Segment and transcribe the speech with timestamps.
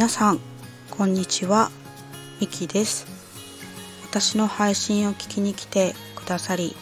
[0.00, 0.40] 皆さん
[0.90, 1.70] こんにちは。
[2.40, 3.06] みきです。
[4.08, 6.74] 私の配信を聞きに来てくださり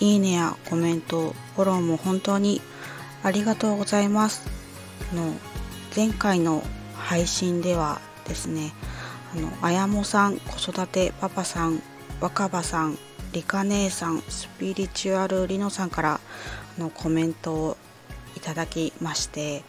[0.00, 2.60] いいねやコメントフォローも本当に
[3.22, 4.46] ありがとうございます。
[5.14, 5.32] の
[5.96, 6.62] 前回の
[6.94, 8.74] 配信ではですね
[9.34, 11.82] あのあやもさん子育てパパさん
[12.20, 12.98] 若葉さん
[13.32, 16.20] りか姉さんスピリチュアルりのさんから
[16.76, 17.76] のコメントを
[18.36, 19.64] いただきまして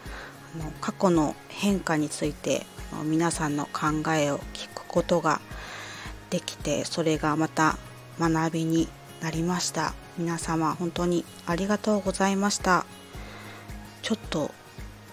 [0.80, 2.66] 過去の変化について
[3.04, 5.40] 皆さんの考えを聞くことが
[6.30, 7.78] できてそれがまた
[8.18, 8.88] 学びに
[9.20, 9.94] なりました。
[10.18, 12.84] 皆様本当にありがとうございました。
[14.02, 14.50] ちょっと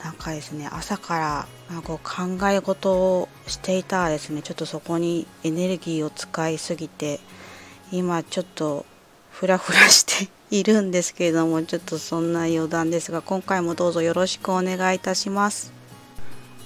[0.04, 7.20] なんかですね朝からなんか考え事をしていたらですねちょっとそこにエネルギーを使いすぎて
[7.92, 8.86] 今ちょっと
[9.32, 15.74] フラフラしているんですけれどもちょっとそんな余談ですが今回もどうぞよろしくお願いいたします。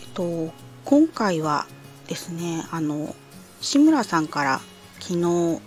[0.01, 0.53] えっと
[0.85, 1.65] 今回は
[2.07, 3.15] ですねあの
[3.59, 4.61] 志村さんから
[4.99, 5.61] 昨日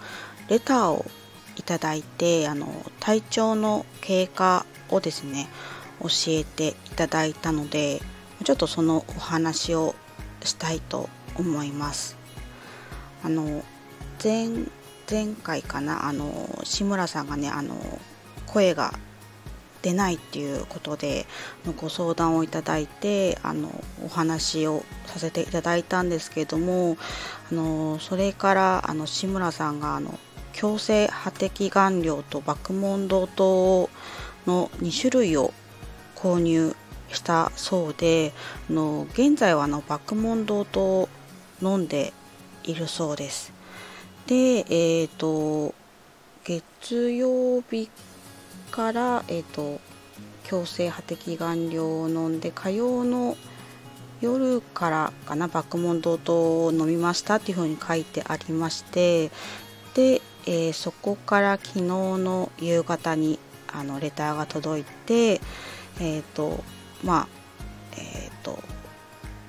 [0.49, 1.05] レターを
[1.57, 2.69] いただいてあの
[3.01, 5.49] 体調の経過をですね
[6.01, 8.01] 教えていただいたので
[8.45, 9.95] ちょっとそのお話を
[10.43, 12.17] したいと思います。
[13.23, 13.65] あの
[14.23, 14.51] 前
[15.11, 17.77] 前回かなあの志村さんがねあの
[18.47, 18.93] 声が
[19.83, 21.27] 出ないっていうことで
[21.77, 23.71] ご相談をいただいてあの
[24.03, 26.97] お話をさせていただいたんですけども
[27.53, 30.19] あのそれからあの志村さんがあの
[30.55, 33.91] 強制破滴顔料と爆問答糖
[34.47, 35.53] の2種類を
[36.17, 36.75] 購入
[37.13, 38.33] したそうで
[38.71, 41.09] あの現在はあの爆問答糖を
[41.61, 42.15] 飲んで
[42.65, 43.53] いるそうです。
[44.27, 44.35] で、
[44.71, 45.75] え、ー、と、
[46.45, 47.91] 月曜日
[48.71, 49.81] から、え、ー、と、
[50.45, 53.37] 強制破滴顔料を飲んで、火曜の
[54.23, 59.31] 夜からかな、爆問堂と飲みましたっていうふうに書いてありまして、
[59.95, 63.39] で、えー、そこから昨日の夕方に
[63.73, 65.41] あのレターが届いて、
[66.01, 66.65] えっ、ー、と、
[67.03, 67.29] まあ、
[67.97, 68.59] えっ、ー、と、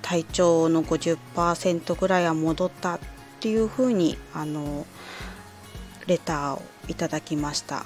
[0.01, 2.99] 体調の50%ぐらいは戻ったっ
[3.45, 4.87] ていうふうにあの
[6.07, 7.85] レターをいただきました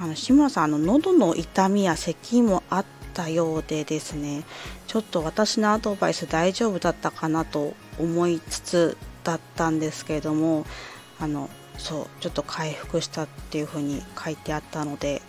[0.00, 4.44] あの志村さんあの喉の痛みや咳もあったようでですね
[4.86, 10.64] ちょっと私のアドバイス大丈夫だったかなと思いつつだったんですけれども
[11.20, 15.20] あのそうちょっと回復したっていうふうに書いてあったので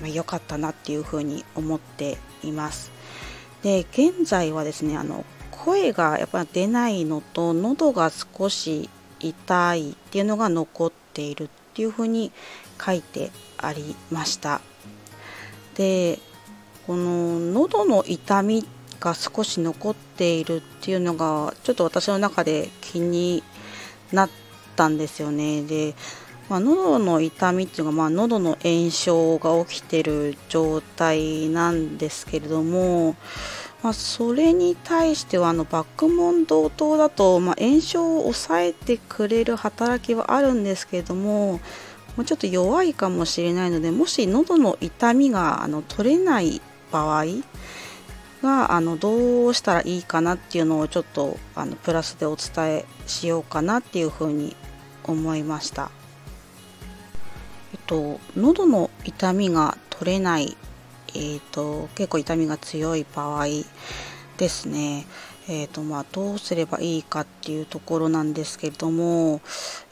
[0.00, 2.90] まあ、良かったなっていうふうに思っています。
[3.62, 8.88] で現在はですねあの声がやっぱ出ないのと喉が少し
[9.20, 12.32] 痛いっていうのが残っているっていうふうに
[12.84, 14.60] 書いてありました。
[15.74, 16.18] で
[16.86, 18.64] この喉の痛み
[19.00, 23.42] が少し残っているっていうのがちょっと私の中で気に
[24.12, 24.30] なっ
[24.76, 25.62] たんですよね。
[25.62, 25.94] で、
[26.48, 33.16] まあ、喉の痛みっていうのが、まあ、喉の炎症が起きてる状態なんですけれども
[33.86, 41.60] まあ、それに対してはあのバックモンド糖だと、まあ、炎症を抑えてくれる働きはあるんですけれども、
[42.16, 46.60] まあ、ちょっと弱いかもしれないのでもし喉の痛みがあの取れない
[46.90, 47.26] 場合
[48.42, 54.56] があのどうしたらいいかなっていうのをちょっとあのプラスでお伝えしようかなっていうふうに
[55.04, 55.92] 思いました。
[57.72, 60.56] えっと、喉の痛みが取れない
[61.16, 63.46] えーと、結構痛みが強い場合
[64.36, 65.06] ですね、
[65.48, 69.40] えーとまあ、どうすればいいかっていうところなんですけれども、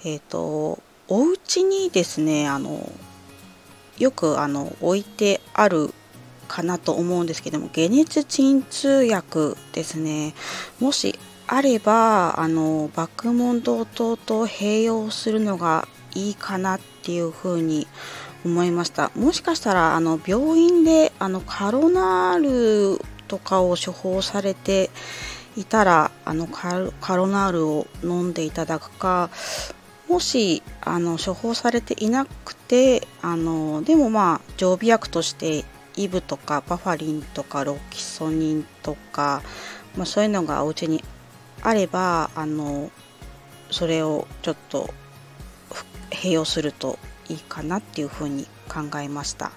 [0.04, 2.90] えーと、お家にですねあの
[3.98, 5.94] よくあの置いてある
[6.48, 10.34] かなと思うんですけども解熱鎮痛薬ですね。
[10.80, 19.10] もしあればあの爆問堂等と併用するのがいいかなっていうふうに思います思いました。
[19.14, 24.90] もしかしたらあの病院であのカロナールとかを処方されて
[25.56, 26.78] いたらあのカ
[27.16, 29.30] ロナールを飲んでいただくか
[30.08, 35.64] もしあの処方されていなくてあのでもまあ常備薬として
[35.96, 39.42] イブとかバファリンとかロキソニンとか、
[39.96, 41.02] まあ、そういうのがお家に
[41.62, 42.90] あればあの
[43.70, 44.92] それをちょっと
[46.10, 46.98] 併用すると
[47.28, 49.52] いいかなっていうふうに考えました。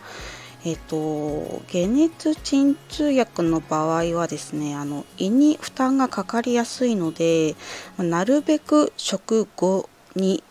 [0.66, 7.56] えっ、と解熱鎮痛薬の場合はですねあの胃に負担がかかりやすいので
[7.98, 10.44] なるべく食後に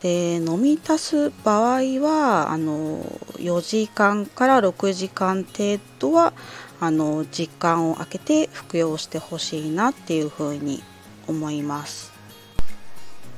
[0.00, 3.02] で飲み足す場合はあの
[3.38, 6.32] 4時間から6時間程度は
[6.78, 10.82] あの時間を空けて服用してほしいなっていうふうに
[11.26, 12.12] 思います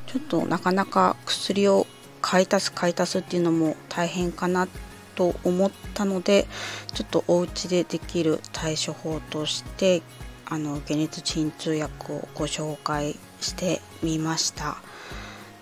[0.06, 1.86] ちょっとなかなか薬を
[2.30, 4.68] 買い足す買い足すっていうのも大変かな
[5.14, 6.46] と思ったので
[6.92, 10.02] ちょっとお家でできる対処法として
[10.44, 14.76] あの解熱鎮痛薬をご紹介してみました。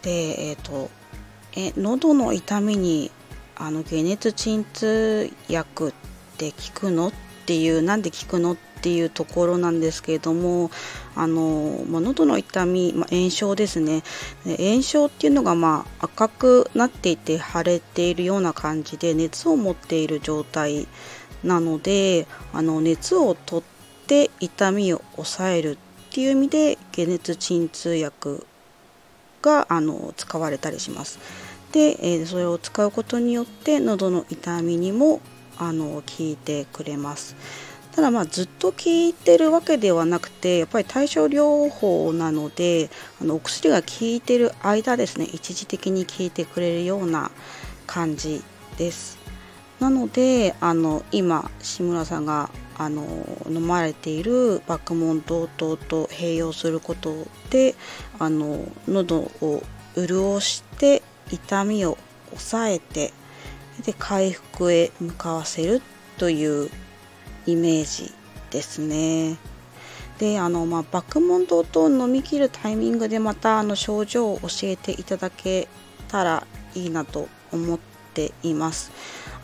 [0.03, 0.11] で
[0.49, 0.91] えっ、ー、と
[1.55, 3.13] え喉の痛みに
[3.55, 5.93] あの解熱鎮痛薬っ
[6.37, 7.09] て効くの？
[7.09, 7.13] っ
[7.47, 8.55] ていうなんで効くの？
[8.55, 8.57] っ
[8.87, 10.71] ていうところなんですけれども
[11.17, 14.05] あの、まあ、喉の痛み、まあ、炎症ですね
[14.45, 20.87] 炎症っていうのが、まあ、赤くなっていて腫れているような感じで熱を持っている状態
[21.43, 25.77] なのであの熱を取って痛みを抑えるっ
[26.13, 28.47] ていう意味で解熱鎮痛薬
[29.43, 31.19] があの使われたりします。
[31.73, 35.21] で、えー、それを使うことによって喉の痛みにも
[35.59, 37.35] あの効いてくれます
[37.97, 42.91] ただまあずっと効いてるわけではなくてやっぱり対症療法なので
[43.23, 47.31] あのお薬が効いてる間ですね一時的に効いてくれるような
[47.87, 48.45] 感じ
[48.77, 49.19] です。
[49.81, 53.07] なのであの今志村さんがあの
[53.49, 57.15] 飲まれているバックモン同等と併用すること
[57.49, 57.75] で
[58.19, 59.63] あの喉を
[59.97, 61.97] 潤して痛みを
[62.29, 63.13] 抑えて
[63.85, 65.81] で回復へ向かわせる
[66.19, 66.71] という
[67.47, 68.13] イメージ
[68.51, 69.37] ですね。
[70.19, 75.69] であの、まあ、バックモンドと飲み切るタイミングでまたあの症状を教えていただけ
[76.09, 77.79] たらいいなと思っ
[78.15, 78.91] ています。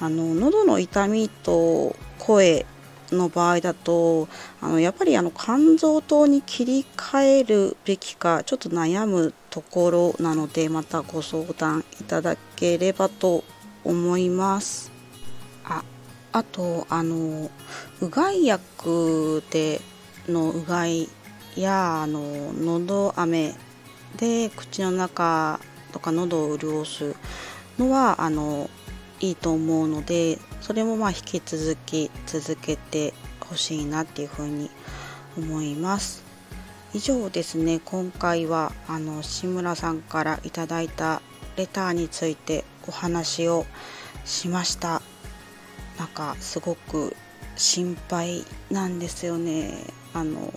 [0.00, 2.66] あの喉の痛みと声
[3.12, 4.28] の場合だと
[4.60, 13.44] あのやっぱりあの肝臓糖に切り替えるべきかちょっと悩むところなのでまたご相談いただければと
[13.84, 14.90] 思います
[15.64, 15.84] あ
[16.32, 17.50] あとあの
[18.00, 19.80] うがい薬で
[20.28, 21.08] のうがい
[21.56, 23.54] やあの喉飴
[24.16, 25.60] で口の中
[25.92, 27.14] とか喉を潤す
[27.78, 28.70] のはあの
[29.20, 34.70] いいと思うのでそれもまあ引き続き続けてほしいなっていうふうに
[35.36, 36.24] 思います。
[36.94, 37.80] 以上ですね。
[37.84, 41.22] 今回はあの志村さんからいただいた
[41.56, 43.66] レターについてお話を
[44.24, 45.02] しました。
[45.98, 47.14] なんかすごく
[47.56, 49.84] 心配なんですよね。
[50.14, 50.52] あの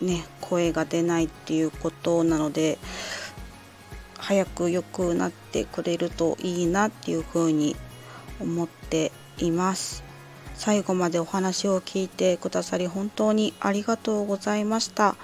[0.00, 2.78] ね声が出ないっていうことなので
[4.16, 7.76] 早く良くなってくれるといいなっていうふうに
[8.40, 10.04] 思っています。
[10.54, 15.16] 最後までお話を聞いてくださり本当にありがとうございました。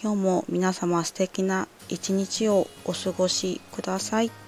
[0.00, 4.47] 今日も皆様素敵な一日をお過ごしください。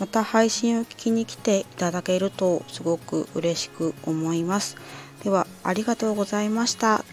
[0.00, 4.76] また配信を聞きに来ていただけるとすごく嬉しく思います。
[5.22, 7.04] ではありがとうございました。